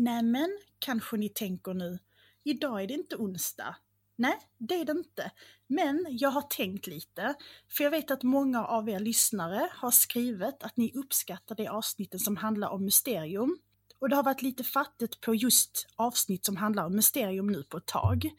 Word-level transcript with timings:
Nämen, 0.00 0.58
kanske 0.78 1.16
ni 1.16 1.28
tänker 1.28 1.74
nu. 1.74 1.98
Idag 2.44 2.82
är 2.82 2.86
det 2.86 2.94
inte 2.94 3.16
onsdag. 3.16 3.76
Nej, 4.16 4.38
det 4.58 4.74
är 4.74 4.84
det 4.84 4.92
inte. 4.92 5.30
Men 5.66 6.06
jag 6.10 6.30
har 6.30 6.42
tänkt 6.42 6.86
lite, 6.86 7.34
för 7.68 7.84
jag 7.84 7.90
vet 7.90 8.10
att 8.10 8.22
många 8.22 8.64
av 8.64 8.88
er 8.88 9.00
lyssnare 9.00 9.68
har 9.72 9.90
skrivit 9.90 10.62
att 10.62 10.76
ni 10.76 10.92
uppskattar 10.94 11.54
det 11.54 11.68
avsnitten 11.68 12.20
som 12.20 12.36
handlar 12.36 12.68
om 12.68 12.84
mysterium. 12.84 13.58
Och 13.98 14.08
det 14.08 14.16
har 14.16 14.22
varit 14.22 14.42
lite 14.42 14.64
fattigt 14.64 15.20
på 15.20 15.34
just 15.34 15.86
avsnitt 15.96 16.44
som 16.44 16.56
handlar 16.56 16.84
om 16.86 16.96
mysterium 16.96 17.46
nu 17.46 17.62
på 17.62 17.76
ett 17.76 17.86
tag. 17.86 18.30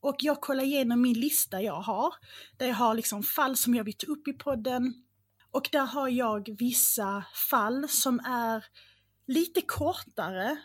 Och 0.00 0.16
jag 0.18 0.40
kollar 0.40 0.64
igenom 0.64 1.02
min 1.02 1.20
lista 1.20 1.62
jag 1.62 1.80
har, 1.80 2.14
där 2.56 2.66
jag 2.66 2.74
har 2.74 2.94
liksom 2.94 3.22
fall 3.22 3.56
som 3.56 3.74
jag 3.74 3.84
vill 3.84 3.96
ta 3.96 4.06
upp 4.06 4.28
i 4.28 4.32
podden. 4.32 4.94
Och 5.50 5.68
där 5.72 5.86
har 5.86 6.08
jag 6.08 6.56
vissa 6.58 7.24
fall 7.48 7.88
som 7.88 8.20
är 8.26 8.64
lite 9.26 9.60
kortare 9.60 10.56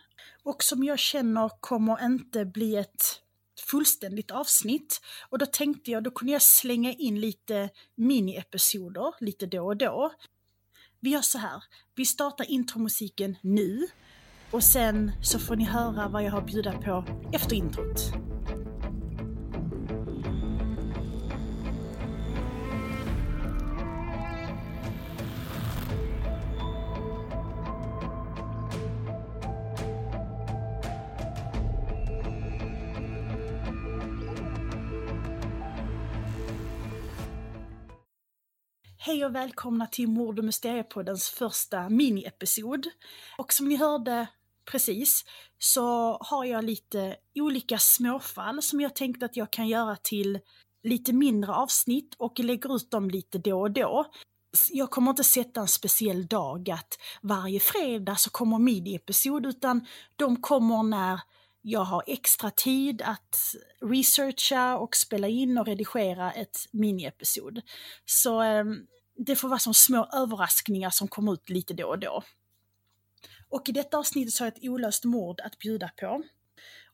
och 0.44 0.64
som 0.64 0.84
jag 0.84 1.00
känner 1.00 1.50
kommer 1.60 2.06
inte 2.06 2.46
bli 2.46 2.76
ett 2.76 3.22
fullständigt 3.60 4.32
avsnitt. 4.32 5.02
Och 5.30 5.38
då 5.38 5.46
tänkte 5.46 5.92
jag, 5.92 6.04
då 6.04 6.12
kunde 6.12 6.34
jag 6.34 6.42
slänga 6.42 6.94
in 6.94 7.20
lite 7.20 7.70
mini-episoder 7.96 9.14
lite 9.20 9.46
då 9.46 9.66
och 9.66 9.78
då. 9.78 10.12
Vi 11.00 11.10
gör 11.10 11.22
så 11.22 11.38
här, 11.38 11.64
vi 11.96 12.06
startar 12.06 12.52
intromusiken 12.52 13.36
nu 13.42 13.88
och 14.52 14.64
sen 14.64 15.12
så 15.24 15.40
får 15.40 15.56
ni 15.56 15.64
höra 15.64 16.08
vad 16.08 16.24
jag 16.24 16.32
har 16.32 16.42
att 16.42 16.48
bjuda 16.48 16.72
på 16.72 17.06
efter 17.34 17.56
introt. 17.56 18.29
Hej 39.10 39.26
och 39.26 39.36
välkomna 39.36 39.88
till 39.88 40.08
Mord 40.08 40.40
och 40.40 40.46
Mysteriepoddens 40.46 41.30
första 41.30 41.90
mini-episod. 41.90 42.88
Och 43.38 43.54
som 43.54 43.68
ni 43.68 43.76
hörde 43.76 44.28
precis 44.72 45.26
så 45.60 46.18
har 46.22 46.46
jag 46.46 46.64
lite 46.64 47.16
olika 47.36 47.78
småfall 47.80 48.62
som 48.62 48.82
jag 48.82 48.96
tänkte 48.96 49.26
att 49.26 49.38
jag 49.38 49.52
kan 49.52 49.68
göra 49.68 49.96
till 49.96 50.40
lite 50.84 51.14
mindre 51.14 51.52
avsnitt 51.52 52.16
och 52.18 52.40
lägger 52.40 52.76
ut 52.76 52.92
dem 52.92 53.10
lite 53.10 53.38
då 53.38 53.62
och 53.62 53.72
då. 53.72 54.06
Jag 54.70 54.90
kommer 54.90 55.10
inte 55.10 55.24
sätta 55.24 55.62
en 55.62 55.68
speciell 55.68 56.28
dag 56.28 56.70
att 56.70 57.00
varje 57.22 57.60
fredag 57.60 58.16
så 58.16 58.30
kommer 58.30 58.60
mini-episod 58.60 59.46
utan 59.46 59.86
de 60.16 60.42
kommer 60.42 60.84
när 60.84 61.20
jag 61.62 61.84
har 61.84 62.04
extra 62.08 62.52
tid 62.52 63.02
att 63.02 63.36
researcha 63.82 64.78
och 64.78 64.96
spela 64.96 65.28
in 65.28 65.58
och 65.58 65.66
redigera 65.66 66.32
ett 66.32 66.58
mini-episod. 66.72 67.62
Så 68.06 68.42
ehm, 68.42 68.88
det 69.26 69.36
får 69.36 69.50
vara 69.50 69.60
som 69.60 69.74
små 69.74 70.10
överraskningar 70.14 70.90
som 70.90 71.08
kommer 71.08 71.34
ut 71.34 71.50
lite 71.50 71.74
då 71.74 71.88
och 71.88 72.00
då. 72.00 72.24
Och 73.50 73.70
i 73.70 73.72
detta 73.72 73.98
avsnittet 73.98 74.34
så 74.34 74.44
har 74.44 74.48
jag 74.48 74.58
ett 74.58 74.70
olöst 74.70 75.04
mord 75.04 75.42
att 75.42 75.58
bjuda 75.58 75.90
på. 76.00 76.24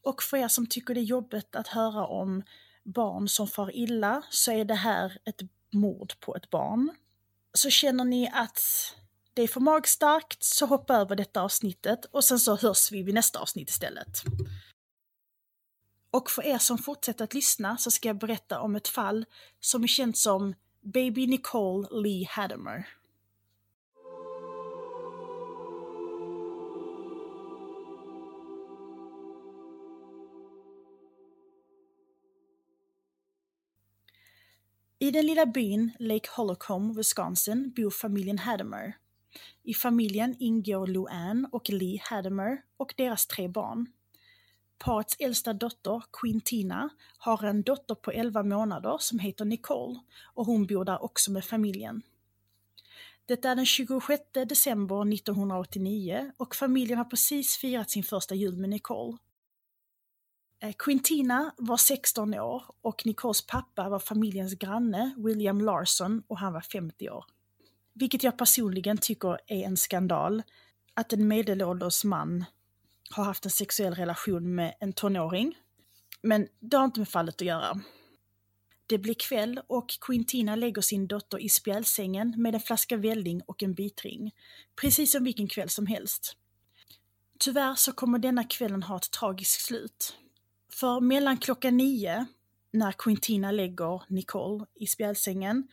Och 0.01 0.23
för 0.23 0.37
er 0.37 0.47
som 0.47 0.67
tycker 0.67 0.93
det 0.93 0.99
är 0.99 1.03
jobbigt 1.03 1.55
att 1.55 1.67
höra 1.67 2.07
om 2.07 2.43
barn 2.83 3.27
som 3.27 3.47
far 3.47 3.75
illa 3.75 4.21
så 4.29 4.51
är 4.51 4.65
det 4.65 4.75
här 4.75 5.17
ett 5.25 5.41
mord 5.73 6.19
på 6.19 6.35
ett 6.35 6.49
barn. 6.49 6.95
Så 7.53 7.69
känner 7.69 8.05
ni 8.05 8.29
att 8.33 8.59
det 9.33 9.41
är 9.41 9.47
för 9.47 9.59
magstarkt 9.59 10.43
så 10.43 10.65
hoppa 10.65 10.95
över 10.95 11.15
detta 11.15 11.41
avsnittet 11.41 12.05
och 12.05 12.23
sen 12.23 12.39
så 12.39 12.55
hörs 12.55 12.91
vi 12.91 13.03
vid 13.03 13.15
nästa 13.15 13.39
avsnitt 13.39 13.69
istället. 13.69 14.23
Och 16.11 16.31
för 16.31 16.45
er 16.45 16.57
som 16.57 16.77
fortsätter 16.77 17.23
att 17.23 17.33
lyssna 17.33 17.77
så 17.77 17.91
ska 17.91 18.09
jag 18.09 18.17
berätta 18.17 18.59
om 18.59 18.75
ett 18.75 18.87
fall 18.87 19.25
som 19.59 19.83
är 19.83 19.87
känt 19.87 20.17
som 20.17 20.55
Baby 20.93 21.25
Nicole 21.25 21.87
Lee 21.91 22.27
Haddamer. 22.29 22.85
I 34.99 35.11
den 35.11 35.25
lilla 35.25 35.45
byn 35.45 35.91
Lake 35.99 36.29
Holocombe, 36.35 36.93
Wisconsin, 36.97 37.73
bor 37.75 37.89
familjen 37.89 38.37
Haddamer. 38.37 38.93
I 39.63 39.73
familjen 39.73 40.35
ingår 40.39 40.87
Lou 40.87 41.07
Ann 41.07 41.47
och 41.51 41.69
Lee 41.69 41.99
Haddamer 42.03 42.61
och 42.77 42.93
deras 42.97 43.27
tre 43.27 43.47
barn. 43.47 43.87
Parets 44.77 45.15
äldsta 45.19 45.53
dotter, 45.53 46.03
Quintina, 46.13 46.89
har 47.17 47.43
en 47.43 47.63
dotter 47.63 47.95
på 47.95 48.11
11 48.11 48.43
månader 48.43 48.97
som 48.99 49.19
heter 49.19 49.45
Nicole 49.45 49.99
och 50.33 50.45
hon 50.45 50.65
bor 50.65 50.85
där 50.85 51.03
också 51.03 51.31
med 51.31 51.45
familjen. 51.45 52.01
Det 53.25 53.45
är 53.45 53.55
den 53.55 53.65
26 53.65 54.23
december 54.33 55.13
1989 55.13 56.31
och 56.37 56.55
familjen 56.55 56.97
har 56.97 57.05
precis 57.05 57.57
firat 57.57 57.91
sin 57.91 58.03
första 58.03 58.35
jul 58.35 58.57
med 58.57 58.69
Nicole. 58.69 59.17
Eh, 60.59 60.73
Quintina 60.79 61.53
var 61.57 61.77
16 61.77 62.33
år 62.33 62.63
och 62.81 63.05
Nicoles 63.05 63.47
pappa 63.47 63.89
var 63.89 63.99
familjens 63.99 64.53
granne 64.53 65.13
William 65.17 65.61
Larson 65.61 66.23
och 66.27 66.39
han 66.39 66.53
var 66.53 66.61
50 66.61 67.09
år. 67.09 67.25
Vilket 67.93 68.23
jag 68.23 68.37
personligen 68.37 68.97
tycker 68.97 69.37
är 69.47 69.63
en 69.65 69.77
skandal, 69.77 70.43
att 70.93 71.13
en 71.13 71.27
medelålders 71.27 72.03
man 72.03 72.45
har 73.09 73.23
haft 73.23 73.45
en 73.45 73.51
sexuell 73.51 73.93
relation 73.93 74.55
med 74.55 74.75
en 74.79 74.93
tonåring. 74.93 75.57
Men 76.21 76.47
det 76.59 76.77
har 76.77 76.85
inte 76.85 76.99
med 76.99 77.09
fallet 77.09 77.35
att 77.35 77.47
göra. 77.47 77.81
Det 78.87 78.97
blir 78.97 79.13
kväll 79.13 79.61
och 79.67 79.89
Quintina 80.01 80.55
lägger 80.55 80.81
sin 80.81 81.07
dotter 81.07 81.39
i 81.39 81.49
spjälsängen 81.49 82.33
med 82.37 82.55
en 82.55 82.61
flaska 82.61 82.97
välling 82.97 83.41
och 83.41 83.63
en 83.63 83.73
bitring. 83.73 84.31
Precis 84.81 85.11
som 85.11 85.23
vilken 85.23 85.47
kväll 85.47 85.69
som 85.69 85.87
helst. 85.87 86.37
Tyvärr 87.39 87.75
så 87.75 87.91
kommer 87.91 88.19
denna 88.19 88.43
kvällen 88.43 88.83
ha 88.83 88.97
ett 88.97 89.11
tragiskt 89.11 89.61
slut. 89.61 90.17
För 90.71 90.99
mellan 90.99 91.37
klockan 91.37 91.77
nio, 91.77 92.25
när 92.71 92.91
Quintina 92.91 93.51
lägger 93.51 94.01
Nicole 94.07 94.65
i 94.75 94.87
spjälsängen, 94.87 95.67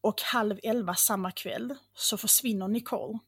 och 0.00 0.20
halv 0.22 0.58
elva 0.62 0.94
samma 0.94 1.30
kväll 1.30 1.74
så 1.94 2.16
försvinner 2.16 2.68
Nicole. 2.68 3.18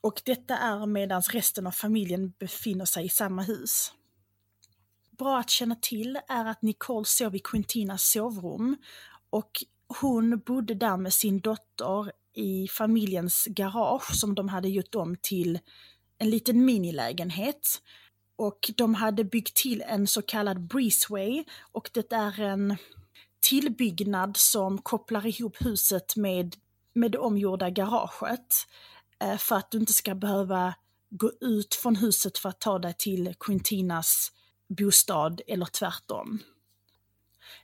Och 0.00 0.22
detta 0.24 0.56
är 0.56 0.86
medan 0.86 1.22
resten 1.22 1.66
av 1.66 1.70
familjen 1.70 2.32
befinner 2.38 2.84
sig 2.84 3.04
i 3.04 3.08
samma 3.08 3.42
hus. 3.42 3.92
Bra 5.18 5.38
att 5.38 5.50
känna 5.50 5.74
till 5.74 6.18
är 6.28 6.44
att 6.44 6.62
Nicole 6.62 7.04
sov 7.04 7.36
i 7.36 7.38
Quintinas 7.38 8.02
sovrum 8.02 8.76
och 9.30 9.50
hon 10.00 10.38
bodde 10.46 10.74
där 10.74 10.96
med 10.96 11.12
sin 11.12 11.40
dotter 11.40 12.12
i 12.34 12.68
familjens 12.68 13.44
garage 13.50 14.14
som 14.14 14.34
de 14.34 14.48
hade 14.48 14.68
gjort 14.68 14.94
om 14.94 15.16
till 15.22 15.58
en 16.18 16.30
liten 16.30 16.64
minilägenhet. 16.64 17.82
Och 18.36 18.70
de 18.76 18.94
hade 18.94 19.24
byggt 19.24 19.56
till 19.56 19.82
en 19.82 20.06
så 20.06 20.22
kallad 20.22 20.60
breezeway 20.60 21.44
och 21.72 21.90
det 21.92 22.12
är 22.12 22.40
en 22.40 22.76
tillbyggnad 23.40 24.36
som 24.36 24.78
kopplar 24.78 25.26
ihop 25.26 25.56
huset 25.60 26.16
med, 26.16 26.56
med 26.92 27.12
det 27.12 27.18
omgjorda 27.18 27.70
garaget. 27.70 28.66
Eh, 29.20 29.36
för 29.36 29.56
att 29.56 29.70
du 29.70 29.78
inte 29.78 29.92
ska 29.92 30.14
behöva 30.14 30.74
gå 31.10 31.32
ut 31.40 31.74
från 31.74 31.96
huset 31.96 32.38
för 32.38 32.48
att 32.48 32.60
ta 32.60 32.78
dig 32.78 32.94
till 32.98 33.34
Quintinas 33.40 34.32
bostad 34.68 35.40
eller 35.46 35.66
tvärtom. 35.66 36.38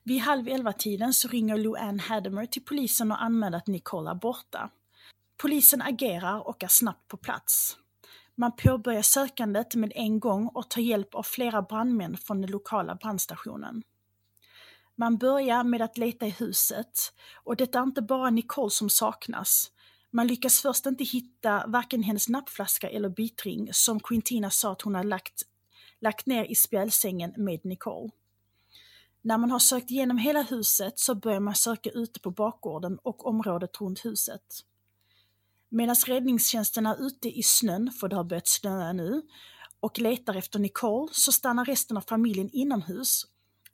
Vid 0.03 0.21
halv 0.21 0.49
elva-tiden 0.49 1.15
så 1.15 1.29
ringer 1.29 1.57
Luann 1.57 2.01
Haddamer 2.01 2.47
till 2.47 2.65
polisen 2.65 3.13
och 3.13 3.23
anmäler 3.23 3.59
att 3.59 3.67
Nicole 3.67 4.11
är 4.11 4.15
borta. 4.15 4.71
Polisen 5.37 5.83
agerar 5.83 6.49
och 6.49 6.65
är 6.65 6.69
snabbt 6.69 7.09
på 7.09 7.17
plats. 7.17 7.77
Man 8.35 8.57
påbörjar 8.57 9.03
sökandet 9.03 9.75
med 9.75 9.93
en 9.95 10.21
gång 10.21 10.49
och 10.49 10.71
tar 10.71 10.81
hjälp 10.81 11.15
av 11.15 11.23
flera 11.23 11.63
brandmän 11.63 12.17
från 12.17 12.41
den 12.41 12.51
lokala 12.51 12.95
brandstationen. 12.95 13.83
Man 14.97 15.17
börjar 15.19 15.65
med 15.65 15.83
att 15.83 15.99
leta 15.99 16.27
i 16.27 16.31
huset 16.31 17.13
och 17.35 17.57
det 17.57 17.75
är 17.75 17.83
inte 17.83 18.03
bara 18.03 18.31
Nicole 18.31 18.71
som 18.71 18.91
saknas. 18.91 19.71
Man 20.17 20.27
lyckas 20.27 20.61
först 20.61 20.87
inte 20.87 21.05
hitta 21.05 21.65
varken 21.67 22.03
hennes 22.03 22.29
nappflaska 22.29 22.91
eller 22.91 23.09
bitring 23.09 23.69
som 23.73 24.01
Quintina 24.01 24.51
sa 24.51 24.73
att 24.73 24.83
hon 24.83 24.95
hade 24.95 25.09
lagt, 25.09 25.43
lagt 26.01 26.27
ner 26.27 26.45
i 26.45 26.55
spjälsängen 26.55 27.35
med 27.37 27.65
Nicole. 27.65 28.11
När 29.23 29.39
man 29.39 29.51
har 29.51 29.59
sökt 29.59 29.91
igenom 29.91 30.19
hela 30.19 30.43
huset 30.43 30.99
så 30.99 31.15
börjar 31.15 31.41
man 31.41 31.55
söka 31.55 31.91
ute 31.91 32.21
på 32.21 32.31
bakgården 32.31 32.99
och 33.03 33.27
området 33.27 33.81
runt 33.81 34.05
huset. 34.05 34.43
Medan 35.69 35.97
räddningstjänsten 36.07 36.87
är 36.87 37.07
ute 37.07 37.39
i 37.39 37.43
snön, 37.43 37.93
för 38.01 38.09
det 38.09 38.17
har 38.17 38.25
börjat 38.25 38.49
snöa 38.49 38.93
nu, 38.93 39.23
och 39.81 39.99
letar 39.99 40.35
efter 40.35 40.59
Nicole 40.59 41.09
så 41.13 41.33
stannar 41.33 41.65
resten 41.65 41.97
av 41.97 42.01
familjen 42.01 42.51
inomhus. 42.53 43.27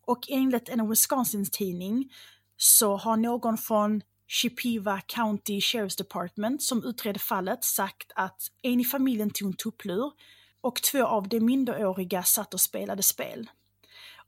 Och 0.07 0.31
enligt 0.31 0.69
en 0.69 0.89
Wisconsin-tidning 0.91 2.13
så 2.57 2.97
har 2.97 3.17
någon 3.17 3.59
från 3.59 4.03
Shipiva 4.33 5.01
County 5.07 5.61
Sheriff's 5.61 5.97
Department 5.97 6.63
som 6.63 6.85
utredde 6.85 7.19
fallet 7.19 7.65
sagt 7.65 8.13
att 8.15 8.43
en 8.63 8.81
i 8.81 8.85
familjen 8.85 9.31
tog 9.31 9.49
en 9.49 9.57
tupplur, 9.57 10.13
och 10.61 10.83
två 10.83 11.07
av 11.07 11.29
de 11.29 11.41
minderåriga 11.41 12.23
satt 12.23 12.55
och 12.55 12.61
spelade 12.61 13.03
spel. 13.03 13.51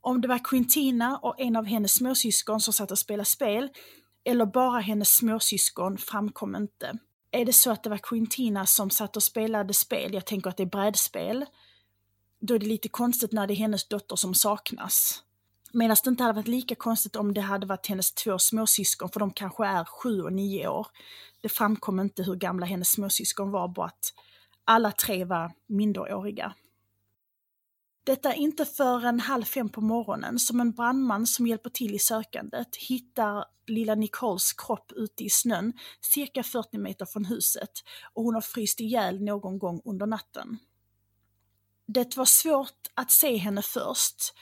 Om 0.01 0.21
det 0.21 0.27
var 0.27 0.39
Quintina 0.43 1.17
och 1.17 1.39
en 1.39 1.55
av 1.55 1.65
hennes 1.65 1.93
småsyskon 1.93 2.61
som 2.61 2.73
satt 2.73 2.91
och 2.91 2.99
spelade 2.99 3.25
spel, 3.25 3.69
eller 4.25 4.45
bara 4.45 4.79
hennes 4.79 5.15
småsyskon 5.15 5.97
framkom 5.97 6.55
inte. 6.55 6.97
Är 7.31 7.45
det 7.45 7.53
så 7.53 7.71
att 7.71 7.83
det 7.83 7.89
var 7.89 7.97
Quintina 7.97 8.65
som 8.65 8.89
satt 8.89 9.15
och 9.15 9.23
spelade 9.23 9.73
spel, 9.73 10.13
jag 10.13 10.25
tänker 10.25 10.49
att 10.49 10.57
det 10.57 10.63
är 10.63 10.67
brädspel, 10.67 11.45
då 12.39 12.55
är 12.55 12.59
det 12.59 12.65
lite 12.65 12.89
konstigt 12.89 13.31
när 13.31 13.47
det 13.47 13.53
är 13.53 13.55
hennes 13.55 13.87
dotter 13.87 14.15
som 14.15 14.33
saknas. 14.33 15.23
Medan 15.73 15.97
det 16.03 16.09
inte 16.09 16.23
hade 16.23 16.35
varit 16.35 16.47
lika 16.47 16.75
konstigt 16.75 17.15
om 17.15 17.33
det 17.33 17.41
hade 17.41 17.65
varit 17.65 17.87
hennes 17.87 18.11
två 18.11 18.39
småsyskon, 18.39 19.09
för 19.09 19.19
de 19.19 19.31
kanske 19.31 19.65
är 19.65 19.85
sju 19.85 20.21
och 20.21 20.33
nio 20.33 20.67
år. 20.67 20.87
Det 21.41 21.49
framkom 21.49 21.99
inte 21.99 22.23
hur 22.23 22.35
gamla 22.35 22.65
hennes 22.65 22.89
småsyskon 22.91 23.51
var, 23.51 23.67
bara 23.67 23.85
att 23.85 24.13
alla 24.65 24.91
tre 24.91 25.25
var 25.25 25.51
minderåriga. 25.67 26.53
Detta 28.05 28.33
är 28.33 28.37
inte 28.37 28.65
förrän 28.65 29.19
halv 29.19 29.43
fem 29.43 29.69
på 29.69 29.81
morgonen 29.81 30.39
som 30.39 30.59
en 30.59 30.71
brandman 30.71 31.27
som 31.27 31.47
hjälper 31.47 31.69
till 31.69 31.95
i 31.95 31.99
sökandet 31.99 32.75
hittar 32.75 33.45
lilla 33.67 33.95
Nicoles 33.95 34.53
kropp 34.53 34.91
ute 34.95 35.23
i 35.23 35.29
snön 35.29 35.73
cirka 36.01 36.43
40 36.43 36.77
meter 36.77 37.05
från 37.05 37.25
huset 37.25 37.71
och 38.13 38.23
hon 38.23 38.33
har 38.33 38.41
fryst 38.41 38.79
ihjäl 38.79 39.23
någon 39.23 39.59
gång 39.59 39.81
under 39.85 40.05
natten. 40.05 40.57
Det 41.87 42.17
var 42.17 42.25
svårt 42.25 42.87
att 42.93 43.11
se 43.11 43.37
henne 43.37 43.61
först, 43.61 44.33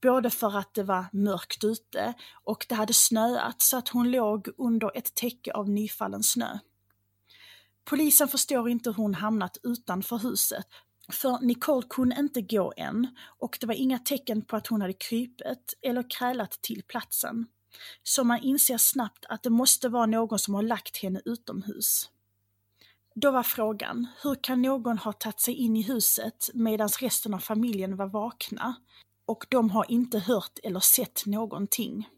både 0.00 0.30
för 0.30 0.58
att 0.58 0.74
det 0.74 0.82
var 0.82 1.06
mörkt 1.12 1.64
ute 1.64 2.14
och 2.44 2.66
det 2.68 2.74
hade 2.74 2.94
snöat 2.94 3.62
så 3.62 3.76
att 3.76 3.88
hon 3.88 4.10
låg 4.10 4.48
under 4.58 4.96
ett 4.96 5.14
täcke 5.14 5.52
av 5.52 5.68
nyfallen 5.68 6.22
snö. 6.22 6.58
Polisen 7.84 8.28
förstår 8.28 8.68
inte 8.68 8.90
hur 8.90 8.96
hon 8.96 9.14
hamnat 9.14 9.58
utanför 9.62 10.18
huset, 10.18 10.66
för 11.12 11.38
Nicole 11.40 11.86
kunde 11.90 12.16
inte 12.18 12.42
gå 12.42 12.72
än 12.76 13.16
och 13.38 13.58
det 13.60 13.66
var 13.66 13.74
inga 13.74 13.98
tecken 13.98 14.42
på 14.42 14.56
att 14.56 14.66
hon 14.66 14.80
hade 14.80 14.92
krypet 14.92 15.74
eller 15.82 16.10
krälat 16.10 16.50
till 16.50 16.82
platsen. 16.82 17.46
Så 18.02 18.24
man 18.24 18.38
inser 18.38 18.78
snabbt 18.78 19.24
att 19.28 19.42
det 19.42 19.50
måste 19.50 19.88
vara 19.88 20.06
någon 20.06 20.38
som 20.38 20.54
har 20.54 20.62
lagt 20.62 20.96
henne 20.96 21.20
utomhus. 21.24 22.10
Då 23.14 23.30
var 23.30 23.42
frågan, 23.42 24.06
hur 24.22 24.34
kan 24.34 24.62
någon 24.62 24.98
ha 24.98 25.12
tagit 25.12 25.40
sig 25.40 25.54
in 25.54 25.76
i 25.76 25.82
huset 25.82 26.50
medan 26.54 26.88
resten 26.88 27.34
av 27.34 27.38
familjen 27.38 27.96
var 27.96 28.06
vakna? 28.06 28.74
Och 29.28 29.46
de 29.48 29.70
har 29.70 29.90
inte 29.90 30.18
hört 30.18 30.58
eller 30.62 30.80
sett 30.80 31.26
någonting. 31.26 32.08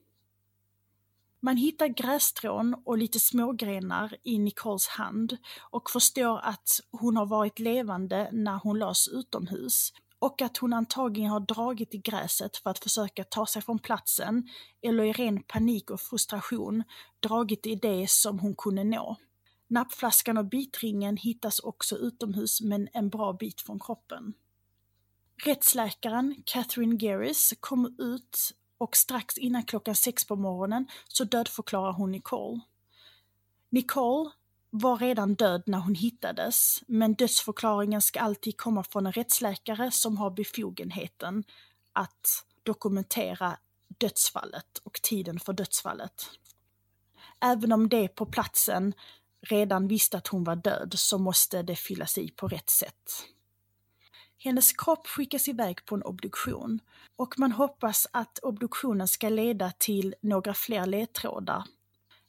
Man 1.40 1.56
hittar 1.56 1.86
grässtrån 1.86 2.82
och 2.84 2.98
lite 2.98 3.20
smågrenar 3.20 4.16
i 4.22 4.38
Nicoles 4.38 4.88
hand 4.88 5.36
och 5.70 5.90
förstår 5.90 6.40
att 6.42 6.80
hon 6.90 7.16
har 7.16 7.26
varit 7.26 7.58
levande 7.58 8.28
när 8.32 8.58
hon 8.58 8.78
lades 8.78 9.08
utomhus 9.08 9.92
och 10.18 10.42
att 10.42 10.56
hon 10.56 10.72
antagligen 10.72 11.30
har 11.30 11.40
dragit 11.40 11.94
i 11.94 11.98
gräset 11.98 12.56
för 12.56 12.70
att 12.70 12.78
försöka 12.78 13.24
ta 13.24 13.46
sig 13.46 13.62
från 13.62 13.78
platsen 13.78 14.48
eller 14.82 15.04
i 15.04 15.12
ren 15.12 15.42
panik 15.42 15.90
och 15.90 16.00
frustration 16.00 16.84
dragit 17.20 17.66
i 17.66 17.74
det 17.74 18.10
som 18.10 18.38
hon 18.38 18.54
kunde 18.54 18.84
nå. 18.84 19.16
Nappflaskan 19.68 20.38
och 20.38 20.46
bitringen 20.46 21.16
hittas 21.16 21.60
också 21.60 21.96
utomhus 21.96 22.60
men 22.60 22.88
en 22.92 23.08
bra 23.08 23.32
bit 23.32 23.60
från 23.60 23.80
kroppen. 23.80 24.34
Rättsläkaren 25.42 26.42
Catherine 26.46 26.98
Gerris 26.98 27.54
kom 27.60 27.96
ut 27.98 28.54
och 28.78 28.96
strax 28.96 29.38
innan 29.38 29.62
klockan 29.62 29.94
sex 29.94 30.24
på 30.24 30.36
morgonen 30.36 30.86
så 31.08 31.24
dödförklarar 31.24 31.92
hon 31.92 32.10
Nicole. 32.10 32.60
Nicole 33.70 34.30
var 34.70 34.98
redan 34.98 35.34
död 35.34 35.62
när 35.66 35.78
hon 35.78 35.94
hittades, 35.94 36.82
men 36.86 37.14
dödsförklaringen 37.14 38.02
ska 38.02 38.20
alltid 38.20 38.56
komma 38.56 38.84
från 38.84 39.06
en 39.06 39.12
rättsläkare 39.12 39.90
som 39.90 40.16
har 40.16 40.30
befogenheten 40.30 41.44
att 41.92 42.44
dokumentera 42.62 43.58
dödsfallet 43.98 44.78
och 44.84 45.02
tiden 45.02 45.40
för 45.40 45.52
dödsfallet. 45.52 46.30
Även 47.40 47.72
om 47.72 47.88
det 47.88 48.08
på 48.08 48.26
platsen 48.26 48.94
redan 49.40 49.88
visste 49.88 50.16
att 50.16 50.28
hon 50.28 50.44
var 50.44 50.56
död 50.56 50.94
så 50.96 51.18
måste 51.18 51.62
det 51.62 51.76
fyllas 51.76 52.18
i 52.18 52.30
på 52.30 52.48
rätt 52.48 52.70
sätt. 52.70 53.24
Hennes 54.42 54.72
kropp 54.72 55.06
skickas 55.06 55.48
iväg 55.48 55.84
på 55.84 55.94
en 55.94 56.02
obduktion 56.02 56.80
och 57.16 57.38
man 57.38 57.52
hoppas 57.52 58.06
att 58.10 58.38
obduktionen 58.38 59.08
ska 59.08 59.28
leda 59.28 59.72
till 59.78 60.14
några 60.22 60.54
fler 60.54 60.86
ledtrådar. 60.86 61.64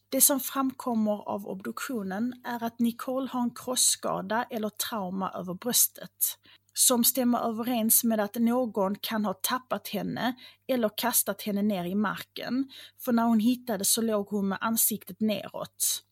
Det 0.09 0.21
som 0.21 0.39
framkommer 0.39 1.29
av 1.29 1.47
obduktionen 1.47 2.41
är 2.43 2.63
att 2.63 2.79
Nicole 2.79 3.29
har 3.31 3.41
en 3.41 3.55
krossskada 3.55 4.43
eller 4.49 4.69
trauma 4.69 5.31
över 5.31 5.53
bröstet 5.53 6.37
som 6.73 7.03
stämmer 7.03 7.39
överens 7.39 8.03
med 8.03 8.19
att 8.19 8.35
någon 8.35 8.95
kan 8.95 9.25
ha 9.25 9.33
tappat 9.33 9.87
henne 9.87 10.35
eller 10.67 10.89
kastat 10.97 11.41
henne 11.41 11.61
ner 11.61 11.85
i 11.85 11.95
marken. 11.95 12.71
För 12.99 13.11
när 13.11 13.23
hon 13.23 13.39
hittades 13.39 13.93
så 13.93 14.01
låg 14.01 14.27
hon 14.27 14.47
med 14.47 14.57
ansiktet 14.61 15.19
neråt. 15.19 16.03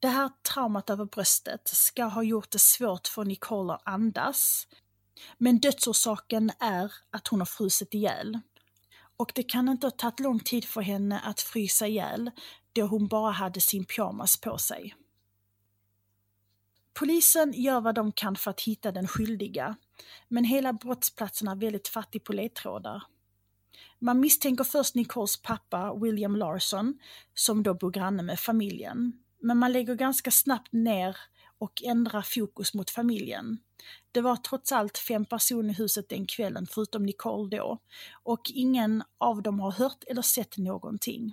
Det 0.00 0.08
här 0.08 0.30
traumat 0.54 0.90
över 0.90 1.04
bröstet 1.04 1.68
ska 1.68 2.04
ha 2.04 2.22
gjort 2.22 2.50
det 2.50 2.58
svårt 2.58 3.08
för 3.08 3.24
Nicole 3.24 3.72
att 3.72 3.82
andas 3.84 4.66
men 5.38 5.58
dödsorsaken 5.58 6.50
är 6.60 6.92
att 7.10 7.28
hon 7.28 7.40
har 7.40 7.46
frusit 7.46 7.94
ihjäl. 7.94 8.38
Och 9.16 9.32
det 9.34 9.42
kan 9.42 9.68
inte 9.68 9.86
ha 9.86 9.90
tagit 9.90 10.20
lång 10.20 10.40
tid 10.40 10.64
för 10.64 10.80
henne 10.80 11.20
att 11.20 11.40
frysa 11.40 11.86
ihjäl 11.86 12.30
då 12.72 12.82
hon 12.82 13.08
bara 13.08 13.30
hade 13.30 13.60
sin 13.60 13.84
pyjamas 13.84 14.40
på 14.40 14.58
sig. 14.58 14.94
Polisen 16.98 17.52
gör 17.52 17.80
vad 17.80 17.94
de 17.94 18.12
kan 18.12 18.36
för 18.36 18.50
att 18.50 18.60
hitta 18.60 18.92
den 18.92 19.08
skyldiga, 19.08 19.76
men 20.28 20.44
hela 20.44 20.72
brottsplatsen 20.72 21.48
är 21.48 21.56
väldigt 21.56 21.88
fattig 21.88 22.24
på 22.24 22.32
ledtrådar. 22.32 23.02
Man 23.98 24.20
misstänker 24.20 24.64
först 24.64 24.94
Nicoles 24.94 25.42
pappa, 25.42 25.94
William 25.94 26.36
Larson, 26.36 26.98
som 27.34 27.62
då 27.62 27.74
bor 27.74 27.90
granne 27.90 28.22
med 28.22 28.40
familjen. 28.40 29.12
Men 29.40 29.58
man 29.58 29.72
lägger 29.72 29.94
ganska 29.94 30.30
snabbt 30.30 30.72
ner 30.72 31.16
och 31.58 31.82
ändra 31.82 32.22
fokus 32.22 32.74
mot 32.74 32.90
familjen. 32.90 33.58
Det 34.12 34.20
var 34.20 34.36
trots 34.36 34.72
allt 34.72 34.98
fem 34.98 35.24
personer 35.24 35.70
i 35.70 35.76
huset 35.76 36.08
den 36.08 36.26
kvällen, 36.26 36.66
förutom 36.70 37.06
Nicole 37.06 37.56
då, 37.56 37.78
och 38.22 38.50
ingen 38.54 39.02
av 39.18 39.42
dem 39.42 39.60
har 39.60 39.72
hört 39.72 40.04
eller 40.06 40.22
sett 40.22 40.56
någonting. 40.56 41.32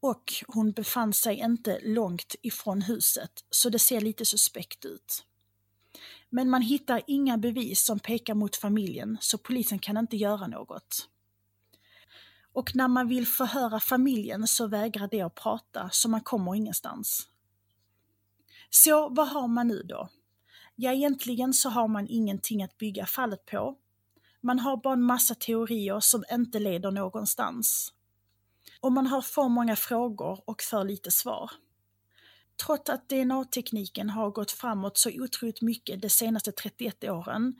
Och 0.00 0.32
hon 0.48 0.72
befann 0.72 1.12
sig 1.12 1.36
inte 1.36 1.80
långt 1.82 2.34
ifrån 2.42 2.82
huset, 2.82 3.44
så 3.50 3.68
det 3.70 3.78
ser 3.78 4.00
lite 4.00 4.24
suspekt 4.24 4.84
ut. 4.84 5.24
Men 6.30 6.50
man 6.50 6.62
hittar 6.62 7.02
inga 7.06 7.38
bevis 7.38 7.84
som 7.84 7.98
pekar 7.98 8.34
mot 8.34 8.56
familjen, 8.56 9.18
så 9.20 9.38
polisen 9.38 9.78
kan 9.78 9.96
inte 9.96 10.16
göra 10.16 10.46
något. 10.46 11.08
Och 12.52 12.76
när 12.76 12.88
man 12.88 13.08
vill 13.08 13.26
förhöra 13.26 13.80
familjen 13.80 14.46
så 14.46 14.66
vägrar 14.66 15.08
de 15.08 15.22
att 15.22 15.34
prata, 15.34 15.88
så 15.92 16.08
man 16.08 16.20
kommer 16.20 16.54
ingenstans. 16.54 17.28
Så 18.70 19.08
vad 19.08 19.28
har 19.28 19.48
man 19.48 19.68
nu 19.68 19.82
då? 19.82 20.08
Ja, 20.74 20.92
egentligen 20.92 21.52
så 21.52 21.68
har 21.68 21.88
man 21.88 22.06
ingenting 22.08 22.62
att 22.62 22.78
bygga 22.78 23.06
fallet 23.06 23.46
på. 23.46 23.76
Man 24.40 24.58
har 24.58 24.76
bara 24.76 24.92
en 24.92 25.02
massa 25.02 25.34
teorier 25.34 26.00
som 26.00 26.24
inte 26.32 26.58
leder 26.58 26.90
någonstans. 26.90 27.92
Och 28.80 28.92
man 28.92 29.06
har 29.06 29.22
för 29.22 29.48
många 29.48 29.76
frågor 29.76 30.40
och 30.44 30.62
för 30.62 30.84
lite 30.84 31.10
svar. 31.10 31.50
Trots 32.66 32.90
att 32.90 33.08
DNA-tekniken 33.08 34.10
har 34.10 34.30
gått 34.30 34.50
framåt 34.50 34.98
så 34.98 35.10
otroligt 35.10 35.62
mycket 35.62 36.02
de 36.02 36.10
senaste 36.10 36.52
31 36.52 37.04
åren 37.04 37.54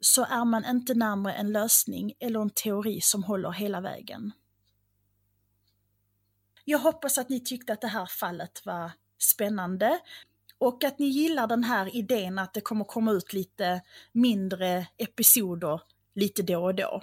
så 0.00 0.24
är 0.24 0.44
man 0.44 0.64
inte 0.64 0.94
närmare 0.94 1.32
en 1.32 1.52
lösning 1.52 2.12
eller 2.20 2.40
en 2.40 2.50
teori 2.50 3.00
som 3.00 3.24
håller 3.24 3.50
hela 3.50 3.80
vägen. 3.80 4.32
Jag 6.64 6.78
hoppas 6.78 7.18
att 7.18 7.28
ni 7.28 7.40
tyckte 7.40 7.72
att 7.72 7.80
det 7.80 7.88
här 7.88 8.06
fallet 8.06 8.66
var 8.66 8.92
spännande 9.18 10.00
och 10.58 10.84
att 10.84 10.98
ni 10.98 11.06
gillar 11.06 11.46
den 11.46 11.64
här 11.64 11.96
idén 11.96 12.38
att 12.38 12.54
det 12.54 12.60
kommer 12.60 12.84
komma 12.84 13.12
ut 13.12 13.32
lite 13.32 13.80
mindre 14.12 14.86
episoder 14.96 15.80
lite 16.14 16.42
då 16.42 16.64
och 16.64 16.74
då. 16.74 17.02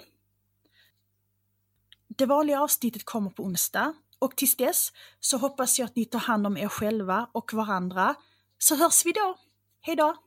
Det 2.08 2.26
vanliga 2.26 2.60
avsnittet 2.60 3.04
kommer 3.04 3.30
på 3.30 3.42
onsdag 3.42 3.94
och 4.18 4.36
tills 4.36 4.56
dess 4.56 4.92
så 5.20 5.36
hoppas 5.36 5.78
jag 5.78 5.86
att 5.86 5.96
ni 5.96 6.04
tar 6.04 6.18
hand 6.18 6.46
om 6.46 6.56
er 6.56 6.68
själva 6.68 7.28
och 7.32 7.54
varandra. 7.54 8.14
Så 8.58 8.76
hörs 8.76 9.06
vi 9.06 9.12
då! 9.12 9.38
Hejdå! 9.80 10.23